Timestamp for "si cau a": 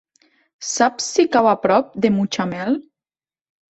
1.17-1.53